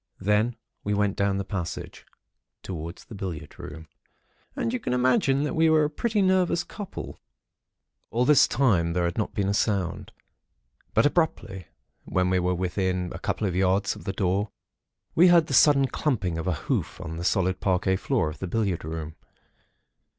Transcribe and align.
Then 0.19 0.55
we 0.83 0.95
went 0.95 1.15
down 1.15 1.37
the 1.37 1.45
passage, 1.45 2.07
towards 2.63 3.05
the 3.05 3.13
billiard 3.13 3.59
room; 3.59 3.87
and 4.55 4.73
you 4.73 4.79
can 4.79 4.93
imagine 4.93 5.43
that 5.43 5.53
we 5.53 5.69
were 5.69 5.83
a 5.83 5.91
pretty 5.91 6.23
nervous 6.23 6.63
couple. 6.63 7.19
"All 8.09 8.25
this 8.25 8.47
time, 8.47 8.93
there 8.93 9.03
had 9.05 9.19
not 9.19 9.35
been 9.35 9.47
a 9.47 9.53
sound; 9.53 10.11
but 10.95 11.05
abruptly 11.05 11.67
when 12.05 12.31
we 12.31 12.39
were 12.39 12.55
within 12.55 13.09
perhaps 13.09 13.15
a 13.15 13.21
couple 13.21 13.45
of 13.47 13.55
yards 13.55 13.95
of 13.95 14.05
the 14.05 14.11
door, 14.13 14.49
we 15.13 15.27
heard 15.27 15.45
the 15.45 15.53
sudden 15.53 15.85
clumping 15.85 16.39
of 16.39 16.47
a 16.47 16.53
hoof 16.65 16.99
on 16.99 17.17
the 17.17 17.23
solid 17.23 17.59
parquet 17.59 17.95
floor 17.95 18.27
of 18.27 18.39
the 18.39 18.47
billiard 18.47 18.83
room. 18.83 19.15